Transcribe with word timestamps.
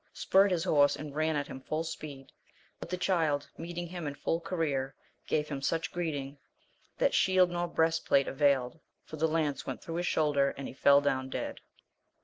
41 0.13 0.15
spurred 0.15 0.51
his 0.51 0.63
horse 0.63 0.95
and 0.95 1.13
ran 1.15 1.35
at 1.35 1.45
him 1.45 1.61
full 1.61 1.83
speed, 1.83 2.31
but 2.79 2.89
the 2.89 2.97
Child 2.97 3.47
meeting 3.55 3.85
him 3.85 4.07
in 4.07 4.15
full 4.15 4.39
career 4.39 4.95
gave 5.27 5.47
him 5.49 5.61
such 5.61 5.91
greeting, 5.91 6.39
that 6.97 7.13
shield 7.13 7.51
nor 7.51 7.67
breast 7.67 8.07
plate 8.07 8.27
availed, 8.27 8.79
for 9.05 9.17
the 9.17 9.27
lance 9.27 9.67
went 9.67 9.79
through 9.83 9.97
his 9.97 10.07
shoulder 10.07 10.55
and 10.57 10.67
he 10.67 10.73
fell 10.73 11.01
down 11.01 11.29
dead. 11.29 11.59